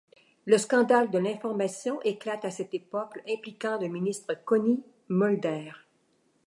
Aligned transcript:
Le 0.47 0.57
Scandale 0.57 1.11
de 1.11 1.19
l'information 1.19 2.01
éclate 2.01 2.43
à 2.43 2.49
cette 2.49 2.73
époque 2.73 3.19
impliquant 3.29 3.77
le 3.79 3.87
ministre 3.87 4.33
Connie 4.45 4.81
Mulder. 5.09 5.71